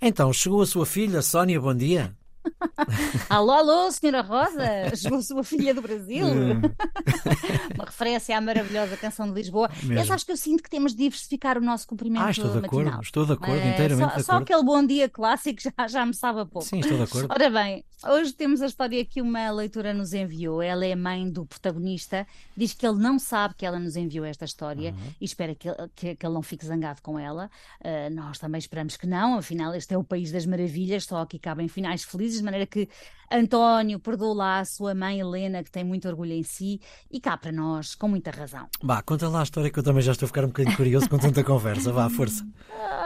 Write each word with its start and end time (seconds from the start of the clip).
Então, 0.00 0.32
chegou 0.32 0.62
a 0.62 0.66
sua 0.66 0.86
filha, 0.86 1.20
Sónia, 1.20 1.60
bom 1.60 1.74
dia. 1.74 2.16
alô, 3.28 3.52
alô, 3.52 3.90
senhora 3.90 4.22
Rosa, 4.22 4.96
chegou 4.96 5.22
sua 5.22 5.42
filha 5.44 5.74
do 5.74 5.82
Brasil. 5.82 6.26
Hum. 6.26 6.60
Uma 7.74 7.84
referência 7.84 8.36
à 8.36 8.40
maravilhosa 8.40 8.96
canção 8.96 9.26
de 9.28 9.34
Lisboa. 9.34 9.68
Mesmo. 9.82 9.94
Eu 9.94 10.12
acho 10.14 10.24
que 10.26 10.32
eu 10.32 10.36
sinto 10.36 10.62
que 10.62 10.70
temos 10.70 10.92
de 10.92 10.98
diversificar 10.98 11.58
o 11.58 11.60
nosso 11.60 11.86
cumprimento 11.86 12.22
Ah, 12.24 12.30
estou 12.30 12.50
de 12.50 12.58
acordo, 12.58 12.84
matinal. 12.84 13.00
estou 13.02 13.26
de 13.26 13.32
acordo, 13.32 13.56
inteiramente 13.66 14.10
só, 14.12 14.16
de 14.16 14.22
só 14.24 14.32
acordo. 14.32 14.42
aquele 14.44 14.62
bom 14.62 14.86
dia 14.86 15.08
clássico 15.08 15.60
já, 15.62 15.88
já 15.88 16.06
me 16.06 16.14
sabe 16.14 16.40
a 16.40 16.46
pouco. 16.46 16.66
Sim, 16.66 16.80
estou 16.80 16.96
de 16.96 17.02
acordo. 17.04 17.28
Ora 17.30 17.50
bem, 17.50 17.84
hoje 18.06 18.32
temos 18.32 18.62
a 18.62 18.66
história 18.66 19.04
que 19.04 19.20
uma 19.22 19.50
leitora 19.50 19.92
nos 19.94 20.12
enviou. 20.12 20.62
Ela 20.62 20.86
é 20.86 20.94
mãe 20.94 21.28
do 21.30 21.44
protagonista. 21.46 22.26
Diz 22.56 22.72
que 22.74 22.86
ele 22.86 22.98
não 22.98 23.18
sabe 23.18 23.54
que 23.56 23.64
ela 23.66 23.78
nos 23.78 23.96
enviou 23.96 24.24
esta 24.24 24.44
história 24.44 24.90
Uhum. 24.90 25.12
e 25.20 25.24
espera 25.24 25.54
que, 25.54 25.68
ele- 25.68 25.88
que- 25.94 26.16
que 26.16 26.26
ele 26.26 26.34
não 26.34 26.42
fique 26.42 26.64
zangado 26.64 27.00
com 27.02 27.18
ela. 27.18 27.50
Uh, 27.80 28.12
nós 28.14 28.38
também 28.38 28.58
esperamos 28.58 28.96
que 28.96 29.06
não, 29.06 29.38
afinal, 29.38 29.74
este 29.74 29.94
é 29.94 29.98
o 29.98 30.04
país 30.04 30.30
das 30.32 30.46
maravilhas, 30.46 31.04
só 31.04 31.18
aqui 31.20 31.38
cabem 31.38 31.68
finais 31.68 32.04
felizes, 32.04 32.37
de 32.38 32.44
maneira 32.44 32.66
que 32.66 32.88
António 33.30 34.00
perdoou 34.00 34.32
lá 34.32 34.60
a 34.60 34.64
sua 34.64 34.94
mãe 34.94 35.20
Helena, 35.20 35.62
que 35.62 35.70
tem 35.70 35.84
muito 35.84 36.08
orgulho 36.08 36.32
em 36.32 36.42
si, 36.42 36.80
e 37.10 37.20
cá 37.20 37.36
para 37.36 37.52
nós, 37.52 37.94
com 37.94 38.08
muita 38.08 38.30
razão. 38.30 38.66
Vá, 38.82 39.02
conta 39.02 39.28
lá 39.28 39.40
a 39.40 39.42
história 39.42 39.70
que 39.70 39.78
eu 39.78 39.82
também 39.82 40.02
já 40.02 40.12
estou 40.12 40.26
a 40.26 40.28
ficar 40.28 40.44
um 40.44 40.48
bocadinho 40.48 40.76
curioso 40.76 41.08
com 41.08 41.18
tanta 41.18 41.44
conversa. 41.44 41.92
Vá, 41.92 42.08
força. 42.08 42.46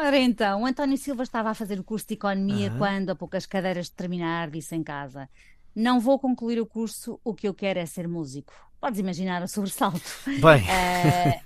Ora 0.05 0.19
então, 0.19 0.63
o 0.63 0.67
António 0.67 0.97
Silva 0.97 1.25
estava 1.25 1.51
a 1.51 1.55
fazer 1.55 1.79
o 1.81 1.85
curso 1.85 2.07
de 2.07 2.15
Economia 2.15 2.73
quando, 2.79 3.11
a 3.11 3.17
poucas 3.17 3.47
cadeiras 3.47 3.87
de 3.87 3.93
terminar, 3.93 4.51
disse 4.51 4.77
em 4.77 4.83
casa: 4.83 5.29
Não 5.75 5.99
vou 5.99 6.19
concluir 6.19 6.61
o 6.61 6.67
curso, 6.67 7.21
o 7.25 7.35
que 7.35 7.49
eu 7.49 7.55
quero 7.55 7.81
é 7.81 7.87
ser 7.87 8.07
músico. 8.07 8.53
Podes 8.83 8.99
imaginar 8.99 9.41
o 9.45 9.47
sobressalto. 9.47 10.03
Bem, 10.27 10.67
Eh, 10.69 11.41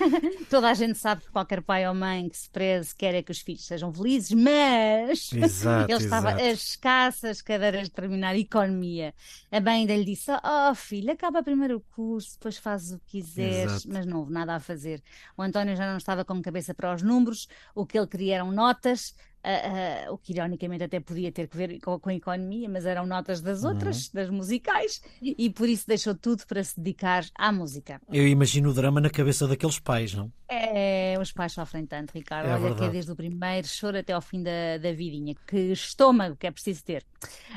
toda 0.50 0.70
a 0.70 0.74
gente 0.74 0.98
sabe 0.98 1.22
que 1.22 1.30
qualquer 1.30 1.62
pai 1.62 1.86
ou 1.86 1.94
mãe 1.94 2.28
que 2.28 2.36
se 2.36 2.48
preze 2.50 2.92
quer 2.94 3.14
é 3.14 3.22
que 3.22 3.30
os 3.30 3.40
filhos 3.40 3.64
sejam 3.64 3.92
felizes, 3.92 4.32
mas 4.32 5.30
exato, 5.36 5.92
ele 5.92 6.02
estava 6.02 6.30
exato. 6.30 6.42
a 6.42 6.46
escassas 6.48 7.42
cadeiras 7.42 7.84
de 7.84 7.90
terminar 7.90 8.34
economia. 8.36 9.14
A 9.52 9.60
mãe 9.60 9.82
ainda 9.82 9.94
lhe 9.94 10.04
disse: 10.04 10.32
Oh, 10.32 10.74
filho, 10.74 11.12
acaba 11.12 11.44
primeiro 11.44 11.76
o 11.76 11.80
curso, 11.80 12.32
depois 12.32 12.56
fazes 12.56 12.92
o 12.92 12.98
que 12.98 13.20
quiseres, 13.20 13.72
Exato. 13.72 13.88
mas 13.92 14.06
não 14.06 14.18
houve 14.18 14.32
nada 14.32 14.56
a 14.56 14.60
fazer. 14.60 15.00
O 15.36 15.42
António 15.42 15.76
já 15.76 15.88
não 15.88 15.96
estava 15.98 16.24
com 16.24 16.42
cabeça 16.42 16.74
para 16.74 16.92
os 16.92 17.02
números, 17.02 17.46
o 17.72 17.86
que 17.86 17.96
ele 17.96 18.06
queria 18.08 18.36
eram 18.36 18.50
notas. 18.50 19.14
Ah, 19.42 20.06
ah, 20.06 20.12
o 20.12 20.18
que 20.18 20.32
ironicamente 20.32 20.84
até 20.84 21.00
podia 21.00 21.32
ter 21.32 21.48
que 21.48 21.56
ver 21.56 21.78
com, 21.80 21.98
com 21.98 22.10
a 22.10 22.14
economia, 22.14 22.68
mas 22.68 22.84
eram 22.86 23.06
notas 23.06 23.40
das 23.40 23.62
Uhum. 23.62 23.70
outras, 23.70 24.08
das 24.10 24.28
musicais, 24.30 25.00
e 25.22 25.48
por 25.50 25.68
isso 25.68 25.86
deixou 25.86 26.14
tudo 26.14 26.46
para 26.46 26.62
se 26.62 26.78
dedicar 26.78 27.24
à 27.34 27.50
música. 27.52 28.00
Eu 28.12 28.26
imagino 28.28 28.70
o 28.70 28.74
drama 28.74 29.00
na 29.00 29.10
cabeça 29.10 29.46
daqueles 29.48 29.78
pais, 29.78 30.14
não? 30.14 30.30
É, 30.48 31.16
os 31.20 31.32
pais 31.32 31.52
sofrem 31.52 31.86
tanto, 31.86 32.10
Ricardo. 32.12 32.48
É 32.48 32.54
Olha 32.54 32.74
que 32.74 32.84
é 32.84 32.88
desde 32.88 33.12
o 33.12 33.16
primeiro 33.16 33.66
choro 33.68 33.96
até 33.98 34.12
ao 34.12 34.20
fim 34.20 34.42
da, 34.42 34.78
da 34.82 34.92
vidinha. 34.92 35.34
Que 35.46 35.56
estômago 35.72 36.36
que 36.36 36.46
é 36.46 36.50
preciso 36.50 36.82
ter. 36.84 37.04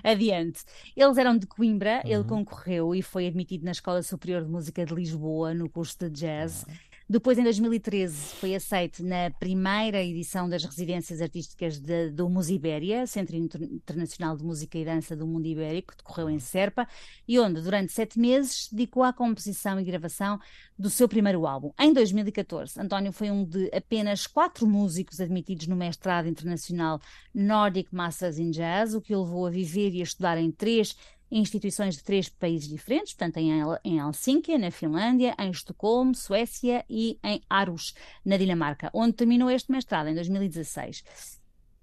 Adiante. 0.04 0.62
Eles 0.96 1.18
eram 1.18 1.38
de 1.38 1.48
Coimbra, 1.48 2.02
ele 2.06 2.18
Uhum. 2.18 2.24
concorreu 2.24 2.94
e 2.96 3.02
foi 3.02 3.28
admitido 3.28 3.66
na 3.66 3.72
Escola 3.72 4.02
Superior 4.04 4.44
de 4.44 4.50
Música 4.50 4.86
de 4.86 4.94
Lisboa, 4.94 5.54
no 5.54 5.70
curso 5.70 5.98
de 5.98 6.10
jazz. 6.12 6.66
Depois, 7.10 7.38
em 7.38 7.44
2013, 7.44 8.36
foi 8.36 8.56
aceito 8.56 9.04
na 9.04 9.30
primeira 9.32 10.02
edição 10.02 10.48
das 10.48 10.64
residências 10.64 11.22
artísticas 11.22 11.78
de- 11.78 12.10
do 12.10 12.30
Musibéria, 12.30 13.06
Centro 13.06 13.36
Inter- 13.36 13.62
Internacional 13.62 14.38
de 14.38 14.44
Música 14.44 14.78
e 14.78 14.86
Dança 14.86 15.16
do 15.16 15.28
Mundo 15.28 15.46
Ibérico, 15.46 15.92
que 15.92 15.98
decorreu 15.98 16.30
em 16.30 16.40
Serpa, 16.40 16.88
e 17.28 17.38
onde, 17.40 17.62
durante 17.62 17.92
sete 17.92 18.18
meses, 18.18 18.66
se 18.66 18.76
dedicou 18.76 19.04
à 19.04 19.12
composição 19.12 19.80
e 19.80 19.84
gravação 19.84 20.40
do 20.80 20.90
seu 20.90 21.08
primeiro 21.08 21.46
álbum. 21.46 21.72
Em 21.80 21.92
2014, 21.94 22.80
António 22.80 23.12
foi 23.12 23.30
um 23.30 23.44
de 23.46 23.70
apenas 23.74 24.26
quatro 24.26 24.66
músicos 24.66 25.20
admitidos 25.20 25.68
no 25.68 25.76
mestrado 25.76 26.28
internacional 26.28 27.00
Nordic 27.34 27.94
Masters 27.94 28.40
in 28.40 28.50
Jazz, 28.52 28.94
o 28.94 29.02
que 29.02 29.14
o 29.14 29.24
levou 29.24 29.46
a 29.46 29.50
viver 29.50 29.94
e 29.94 30.00
a 30.00 30.04
estudar 30.04 30.38
em 30.38 30.52
três 30.52 30.96
instituições 31.40 31.96
de 31.96 32.04
três 32.04 32.30
países 32.30 32.68
diferentes, 32.68 33.14
portanto 33.14 33.38
em, 33.38 33.52
em 33.84 34.00
Helsínquia, 34.00 34.58
na 34.58 34.72
Finlândia, 34.72 35.36
em 35.40 35.50
Estocolmo, 35.50 36.14
Suécia 36.14 36.86
e 36.90 37.18
em 37.24 37.42
Aarhus, 37.50 37.94
na 38.24 38.38
Dinamarca, 38.38 38.90
onde 38.94 39.14
terminou 39.14 39.50
este 39.50 39.72
mestrado 39.72 40.08
em 40.08 40.16
2016. 40.16 41.04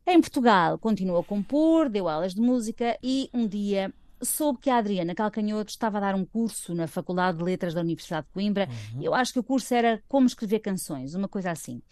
Em 0.07 0.21
Portugal, 0.21 0.79
continuou 0.79 1.21
a 1.21 1.25
compor, 1.25 1.89
deu 1.89 2.09
aulas 2.09 2.35
de 2.35 2.41
música 2.41 2.99
e 3.03 3.29
um 3.33 3.47
dia 3.47 3.93
soube 4.23 4.59
que 4.59 4.71
a 4.71 4.77
Adriana 4.77 5.15
Calcanhoto 5.15 5.71
estava 5.71 5.99
a 5.99 6.01
dar 6.01 6.15
um 6.15 6.25
curso 6.25 6.75
na 6.75 6.87
Faculdade 6.87 7.39
de 7.39 7.45
Letras 7.45 7.75
da 7.75 7.81
Universidade 7.81 8.27
de 8.27 8.33
Coimbra. 8.33 8.69
Eu 9.01 9.15
acho 9.15 9.33
que 9.33 9.39
o 9.39 9.43
curso 9.43 9.73
era 9.75 10.03
Como 10.09 10.27
Escrever 10.27 10.61
Canções, 10.61 11.15
uma 11.15 11.29
coisa 11.29 11.51
assim. 11.51 11.83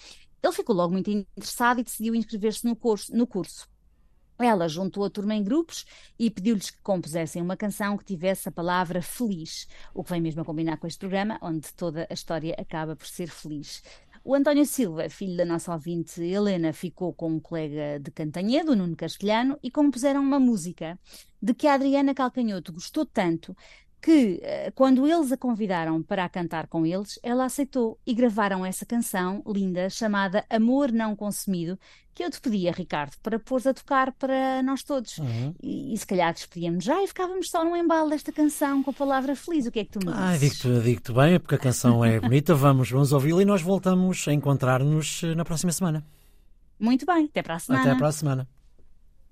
Ele 0.42 0.52
ficou 0.52 0.74
logo 0.74 0.92
muito 0.92 1.10
interessado 1.10 1.80
e 1.80 1.84
decidiu 1.84 2.14
inscrever-se 2.14 2.64
no 2.64 2.76
curso, 2.76 3.14
no 3.16 3.26
curso. 3.26 3.68
Ela 4.38 4.68
juntou 4.68 5.04
a 5.04 5.10
turma 5.10 5.34
em 5.34 5.42
grupos 5.42 5.84
e 6.18 6.30
pediu-lhes 6.30 6.70
que 6.70 6.80
compusessem 6.80 7.42
uma 7.42 7.56
canção 7.56 7.96
que 7.98 8.04
tivesse 8.04 8.48
a 8.48 8.52
palavra 8.52 9.02
feliz, 9.02 9.66
o 9.92 10.04
que 10.04 10.10
vem 10.10 10.20
mesmo 10.20 10.42
a 10.42 10.44
combinar 10.44 10.76
com 10.76 10.86
este 10.86 11.00
programa, 11.00 11.38
onde 11.42 11.72
toda 11.74 12.06
a 12.08 12.14
história 12.14 12.54
acaba 12.56 12.94
por 12.94 13.06
ser 13.06 13.28
feliz. 13.28 13.82
O 14.24 14.34
António 14.34 14.66
Silva, 14.66 15.08
filho 15.08 15.36
da 15.36 15.44
nossa 15.44 15.72
ouvinte 15.72 16.20
Helena, 16.20 16.72
ficou 16.72 17.12
com 17.14 17.32
um 17.32 17.40
colega 17.40 17.98
de 17.98 18.10
Cantanhedo, 18.10 18.76
Nuno 18.76 18.94
Castelhano, 18.94 19.58
e 19.62 19.70
compuseram 19.70 20.20
uma 20.20 20.38
música 20.38 20.98
de 21.40 21.54
que 21.54 21.66
a 21.66 21.74
Adriana 21.74 22.14
Calcanhoto 22.14 22.72
gostou 22.72 23.06
tanto 23.06 23.56
que, 24.00 24.40
eh, 24.42 24.70
quando 24.74 25.06
eles 25.06 25.32
a 25.32 25.36
convidaram 25.36 26.02
para 26.02 26.24
a 26.24 26.28
cantar 26.28 26.66
com 26.66 26.86
eles, 26.86 27.18
ela 27.22 27.44
aceitou 27.44 27.98
e 28.06 28.14
gravaram 28.14 28.64
essa 28.64 28.86
canção 28.86 29.42
linda 29.46 29.90
chamada 29.90 30.44
Amor 30.48 30.92
Não 30.92 31.16
Consumido, 31.16 31.78
que 32.14 32.24
eu 32.24 32.30
te 32.30 32.40
pedia, 32.40 32.72
Ricardo, 32.72 33.16
para 33.22 33.38
pôres 33.38 33.66
a 33.66 33.74
tocar 33.74 34.12
para 34.12 34.62
nós 34.62 34.82
todos. 34.82 35.18
Uhum. 35.18 35.54
E, 35.62 35.94
e 35.94 35.98
se 35.98 36.06
calhar 36.06 36.32
despedíamos 36.32 36.84
já 36.84 37.02
e 37.02 37.06
ficávamos 37.06 37.48
só 37.50 37.64
no 37.64 37.76
embalo 37.76 38.10
desta 38.10 38.32
canção 38.32 38.82
com 38.82 38.90
a 38.90 38.94
palavra 38.94 39.36
feliz. 39.36 39.66
O 39.66 39.70
que 39.70 39.80
é 39.80 39.84
que 39.84 39.92
tu 39.98 40.04
me 40.04 40.12
Ah, 40.12 40.32
dizes? 40.32 40.58
digo-te 40.58 40.82
digo 40.82 41.12
bem, 41.14 41.38
porque 41.38 41.54
a 41.54 41.58
canção 41.58 42.04
é 42.04 42.18
bonita. 42.20 42.54
Vamos, 42.54 42.90
vamos 42.90 43.12
ouvi-la 43.12 43.42
e 43.42 43.44
nós 43.44 43.62
voltamos 43.62 44.26
a 44.26 44.32
encontrar-nos 44.32 45.22
eh, 45.22 45.34
na 45.34 45.44
próxima 45.44 45.70
semana. 45.72 46.04
Muito 46.78 47.04
bem, 47.06 47.26
até 47.26 47.42
para 47.42 47.54
a 47.56 47.58
semana. 47.58 47.84
Até 47.84 47.98
para 47.98 48.08
a 48.08 48.12
semana. 48.12 48.48